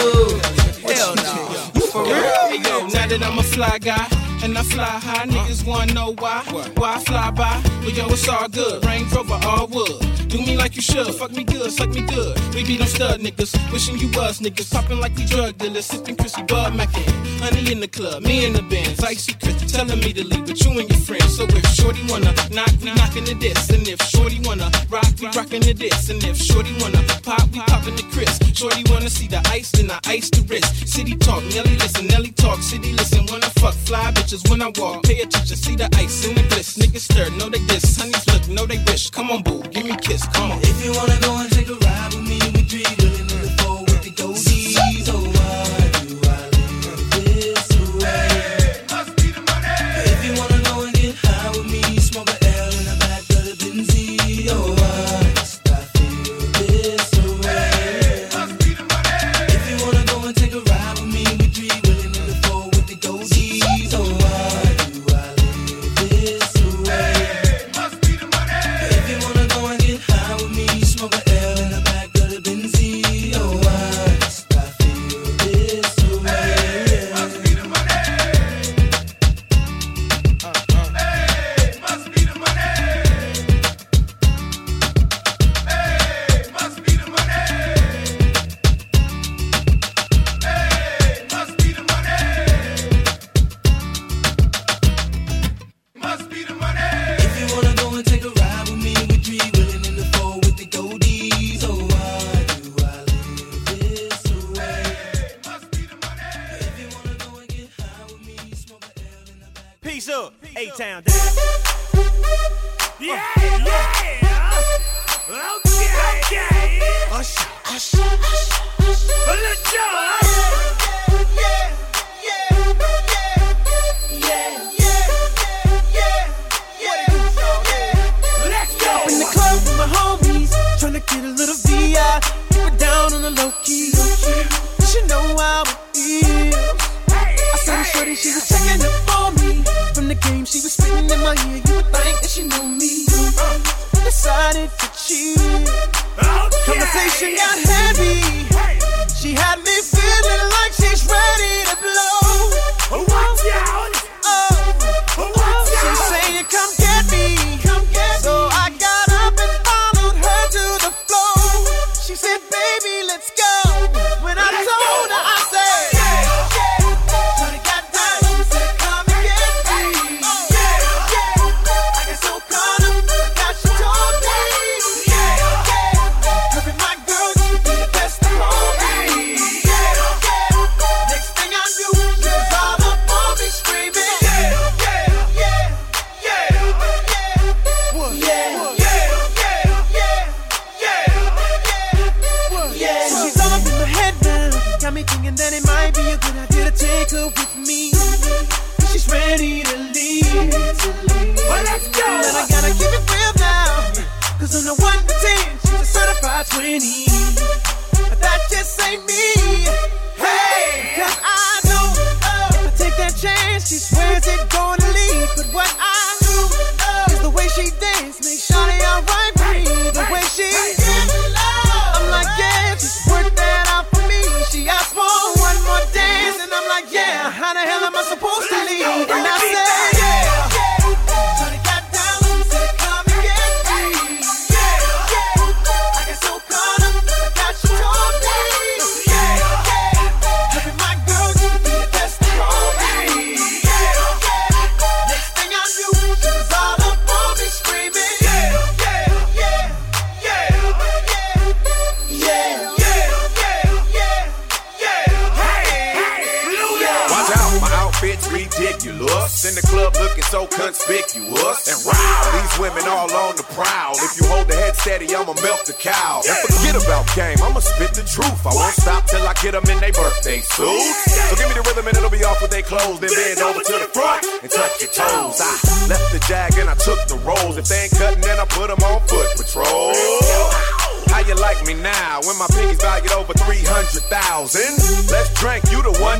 Hell 0.87 1.15
no. 1.15 1.35
You 1.75 1.87
for 1.87 2.03
real? 2.03 2.13
Hey, 2.47 2.63
yo, 2.63 2.87
now 2.95 3.07
that 3.07 3.21
I'm 3.21 3.39
a 3.39 3.43
fly 3.43 3.77
guy. 3.79 4.32
And 4.43 4.57
I 4.57 4.63
fly 4.63 4.83
high, 4.83 5.25
niggas 5.25 5.65
wanna 5.65 5.93
know 5.93 6.15
why. 6.19 6.43
Why 6.75 6.95
I 6.95 6.99
fly 6.99 7.31
by? 7.31 7.61
Well, 7.79 7.91
yo, 7.91 8.07
it's 8.09 8.27
all 8.27 8.49
good. 8.49 8.83
Range 8.85 9.09
Rover, 9.13 9.39
all 9.47 9.67
wood. 9.67 10.01
Do 10.27 10.37
me 10.39 10.57
like 10.57 10.75
you 10.75 10.81
should. 10.81 11.07
Fuck 11.15 11.31
me 11.31 11.45
good, 11.45 11.71
suck 11.71 11.89
me 11.89 12.01
good. 12.01 12.37
We 12.53 12.65
be 12.65 12.75
them 12.75 12.87
stud 12.87 13.21
niggas. 13.21 13.55
Wishing 13.71 13.97
you 13.99 14.09
was 14.17 14.41
niggas. 14.41 14.69
Popping 14.69 14.99
like 14.99 15.15
we 15.15 15.23
drug 15.25 15.57
dealers. 15.59 15.85
Sipping 15.85 16.17
Chrissy 16.17 16.43
Bud 16.43 16.75
Mackin. 16.75 17.07
Honey 17.39 17.71
in 17.71 17.79
the 17.79 17.87
club, 17.87 18.23
me 18.23 18.45
in 18.45 18.51
the 18.51 18.63
Benz. 18.63 19.01
Icy 19.01 19.33
Chris 19.35 19.71
telling 19.71 19.99
me 19.99 20.11
to 20.11 20.25
leave, 20.25 20.45
but 20.45 20.59
you 20.59 20.71
and 20.77 20.89
your 20.89 20.99
friends. 20.99 21.37
So 21.37 21.45
if 21.47 21.65
Shorty 21.67 22.01
wanna 22.09 22.33
knock, 22.51 22.73
we 22.81 22.91
knocking 22.93 23.23
the 23.23 23.35
this. 23.35 23.69
And 23.69 23.87
if 23.87 24.01
Shorty 24.01 24.41
wanna 24.43 24.69
rock, 24.89 25.07
we 25.21 25.27
rocking 25.27 25.61
the 25.61 25.73
this. 25.73 26.09
And 26.09 26.21
if 26.23 26.35
Shorty 26.35 26.75
wanna 26.81 27.01
pop, 27.23 27.47
we 27.53 27.59
popping 27.59 27.95
the 27.95 28.03
Chris. 28.11 28.39
Shorty 28.57 28.83
wanna 28.91 29.09
see 29.09 29.27
the 29.27 29.41
ice, 29.47 29.71
then 29.71 29.89
I 29.89 29.99
ice 30.05 30.29
the 30.29 30.41
wrist. 30.49 30.87
City 30.87 31.15
talk, 31.15 31.43
Nelly 31.55 31.77
listen, 31.77 32.07
Nelly 32.07 32.31
talk. 32.31 32.61
City 32.61 32.91
listen, 32.91 33.25
wanna 33.29 33.49
fuck 33.61 33.75
fly 33.85 34.11
bitches 34.33 34.49
when 34.49 34.61
I 34.61 34.71
walk. 34.77 35.03
Pay 35.03 35.21
attention, 35.21 35.57
see 35.57 35.75
the 35.75 35.89
ice 35.95 36.25
in 36.25 36.35
the 36.35 36.43
bliss. 36.43 36.77
Niggas 36.77 37.11
stir, 37.11 37.29
know 37.37 37.49
they 37.49 37.59
diss. 37.65 37.97
Honeys 37.97 38.27
look, 38.27 38.47
know 38.49 38.65
they 38.65 38.79
wish. 38.91 39.09
Come 39.09 39.31
on, 39.31 39.43
boo, 39.43 39.61
give 39.71 39.85
me 39.85 39.91
a 39.91 39.97
kiss. 39.97 40.27
Come 40.27 40.51
on. 40.51 40.59
If 40.61 40.83
you 40.83 40.91
wanna 40.93 41.19
go 41.21 41.37
and 41.37 41.51
take 41.51 41.69
a 41.69 41.75
ride 41.75 42.13
with 42.13 42.27
me, 42.27 42.39
we 42.53 42.63
three 42.63 43.22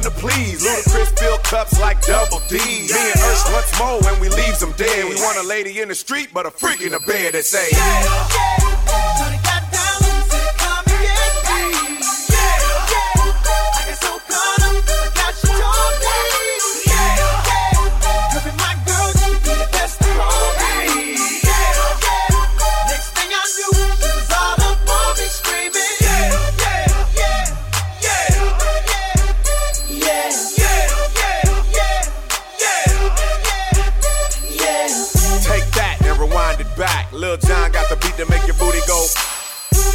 to 0.04 0.12
please. 0.12 0.62
Ludacris 0.62 1.18
fill 1.18 1.38
cups 1.40 1.80
like 1.80 2.02
double 2.02 2.40
D. 2.50 2.58
Me 2.58 2.92
and 2.92 3.22
Ush 3.32 3.54
once 3.54 3.80
more 3.80 4.02
when 4.02 4.20
we 4.20 4.28
leaves 4.30 4.60
them 4.60 4.74
dead. 4.76 5.08
We 5.08 5.16
want 5.16 5.38
a 5.38 5.48
lady 5.48 5.80
in 5.80 5.88
the 5.88 5.96
street, 5.96 6.30
but 6.34 6.46
a 6.46 6.52
freak 6.52 6.82
in 6.82 6.92
the 6.92 7.00
bed 7.00 7.34
that 7.34 7.46
say, 7.46 7.70
Take 7.70 8.63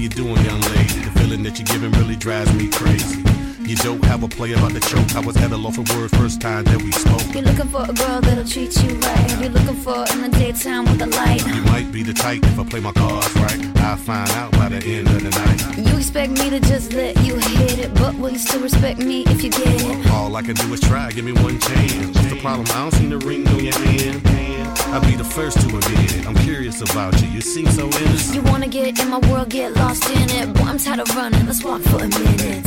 You 0.00 0.08
doing, 0.08 0.36
young 0.44 0.60
lady? 0.60 1.00
The 1.04 1.12
feeling 1.20 1.42
that 1.42 1.58
you're 1.58 1.66
giving 1.66 1.92
really 1.92 2.16
drives 2.16 2.52
me 2.54 2.68
crazy. 2.68 3.22
You 3.60 3.76
don't 3.76 4.02
have 4.06 4.22
a 4.22 4.28
play 4.28 4.52
about 4.52 4.72
the 4.72 4.80
choke. 4.80 5.14
I 5.14 5.20
was 5.20 5.36
at 5.36 5.52
a 5.52 5.56
loss 5.56 5.76
for 5.76 5.84
word 5.94 6.10
first 6.12 6.40
time 6.40 6.64
that 6.64 6.82
we 6.82 6.90
spoke. 6.90 7.22
You're 7.34 7.44
looking 7.44 7.68
for 7.68 7.82
a 7.82 7.92
girl 7.92 8.20
that'll 8.20 8.44
treat 8.44 8.74
you 8.82 8.94
right. 8.96 9.40
You're 9.40 9.50
looking 9.50 9.76
for 9.76 10.04
in 10.12 10.22
the 10.22 10.30
daytime 10.30 10.86
with 10.86 10.98
the 10.98 11.06
light. 11.06 11.46
You 11.46 11.62
might 11.64 11.92
be 11.92 12.02
the 12.02 12.14
type 12.14 12.42
if 12.42 12.58
I 12.58 12.64
play 12.64 12.80
my 12.80 12.92
cards 12.92 13.32
right. 13.36 13.76
I'll 13.78 13.96
find 13.96 14.30
out 14.30 14.52
by 14.52 14.70
the 14.70 14.78
end 14.78 15.06
of 15.08 15.22
the 15.22 15.30
night. 15.30 15.86
You 15.86 15.96
expect 15.98 16.32
me 16.32 16.48
to 16.50 16.60
just 16.60 16.94
let 16.94 17.14
you 17.22 17.36
hit 17.36 17.78
it, 17.78 17.94
but 17.94 18.14
will 18.16 18.30
you 18.30 18.38
still 18.38 18.62
respect 18.62 18.98
me 18.98 19.22
if 19.26 19.44
you 19.44 19.50
get 19.50 19.68
it? 19.68 20.10
All 20.10 20.34
I 20.34 20.42
can 20.42 20.54
do 20.56 20.72
is 20.72 20.80
try, 20.80 21.10
give 21.12 21.26
me 21.26 21.32
one 21.32 21.60
chance. 21.60 22.06
What's 22.16 22.30
the 22.30 22.40
problem? 22.40 22.66
I 22.70 22.80
don't 22.80 22.94
see 22.94 23.06
the 23.06 23.18
ring 23.18 23.46
on 23.46 23.62
your 23.62 23.74
hand. 23.74 24.49
I'll 24.92 25.00
be 25.02 25.14
the 25.14 25.24
first 25.24 25.60
to 25.60 25.66
admit 25.68 26.16
it. 26.16 26.26
I'm 26.26 26.34
curious 26.34 26.80
about 26.82 27.20
you. 27.22 27.28
You 27.28 27.40
seem 27.40 27.66
so 27.68 27.86
innocent. 27.86 28.34
You 28.34 28.42
wanna 28.50 28.66
get 28.66 28.98
in 28.98 29.08
my 29.08 29.18
world, 29.30 29.48
get 29.48 29.72
lost 29.76 30.04
in 30.10 30.28
it. 30.30 30.52
Boy, 30.52 30.64
I'm 30.64 30.78
tired 30.78 30.98
of 30.98 31.14
running. 31.14 31.46
Let's 31.46 31.62
walk 31.62 31.80
for 31.82 31.98
a 31.98 32.08
minute. 32.08 32.64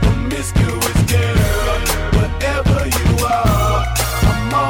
Promiscuous 0.00 1.00
girl, 1.10 1.78
whatever 2.18 2.78
you 2.86 3.26
are, 3.26 3.84
I'm 4.30 4.54
all 4.54 4.69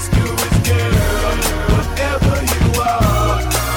is 0.00 0.08
do 0.08 0.24
is 0.24 0.56
girl, 0.68 1.36
whatever 1.74 2.34
you 2.52 2.80
are. 2.80 3.69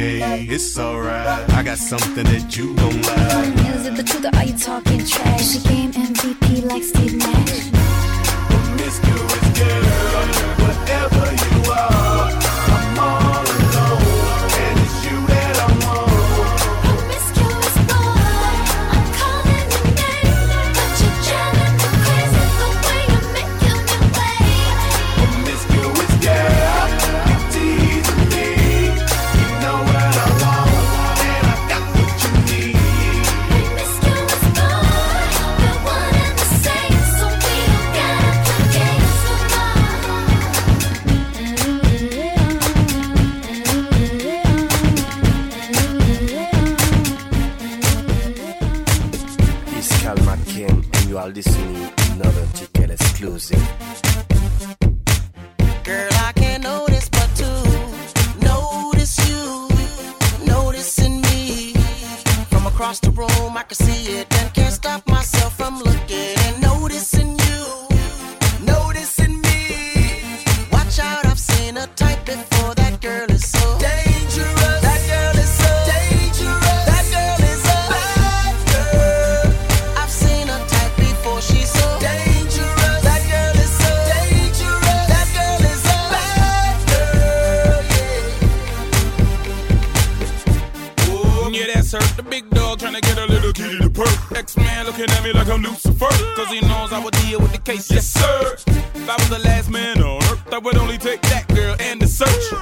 okay, 0.00 0.46
it's 0.48 0.78
alright. 0.78 1.50
I 1.50 1.62
got 1.62 1.78
something 1.78 2.24
that 2.24 2.56
you 2.56 2.74
gon' 2.74 3.02
like. 3.02 3.76
Is 3.76 3.86
it 3.86 3.96
the 3.96 4.02
truth 4.02 4.24
or 4.24 4.36
are 4.36 4.44
you 4.44 4.56
talking 4.56 5.04
trash? 5.04 5.52
She 5.52 5.68
game 5.68 5.92
MVP 5.92 6.64
like 6.64 6.82
Steve 6.82 7.16
Nash. 7.16 7.49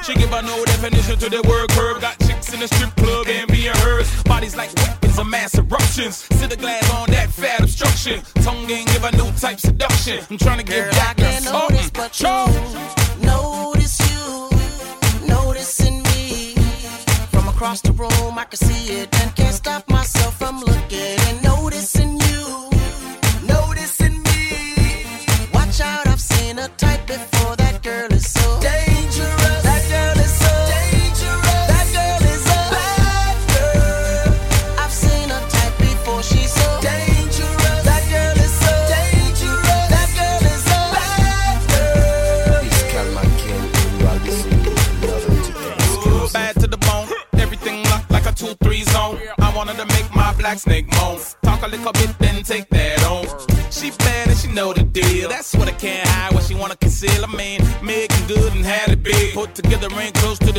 She 0.09 0.15
give 0.15 0.31
her 0.31 0.41
no 0.41 0.65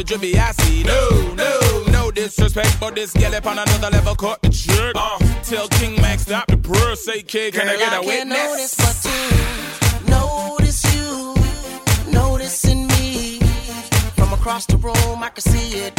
you 0.10 0.18
be 0.18 0.38
assy. 0.38 0.84
No, 0.84 1.34
no, 1.36 1.84
no 1.91 2.12
disrespect, 2.12 2.78
but 2.80 2.95
this 2.95 3.14
gal 3.14 3.36
up 3.36 3.45
on 3.45 3.60
another 3.60 3.89
level 3.91 4.16
caught 4.16 4.41
the 4.41 4.49
trick. 4.49 4.95
Uh, 4.95 5.20
tell 5.43 5.68
King 5.68 6.01
Max 6.01 6.24
stop 6.24 6.47
the 6.47 6.57
purr, 6.57 6.95
say 6.95 7.22
kid, 7.22 7.53
can 7.53 7.68
Girl, 7.68 7.76
I 7.76 7.78
get 7.78 7.93
a 7.93 7.95
I 7.95 7.99
witness? 7.99 8.38
Can't 8.38 8.49
notice 8.49 8.76
but 8.76 9.05
you, 10.01 10.10
notice 10.10 10.95
you, 10.95 12.12
noticing 12.12 12.88
me. 12.88 13.39
From 14.16 14.34
across 14.34 14.66
the 14.66 14.78
room, 14.78 15.24
I 15.24 15.30
can 15.30 15.41
see 15.41 15.78
it. 15.80 15.99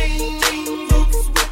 Singing 0.00 0.88
roots 0.88 1.28
with 1.28 1.49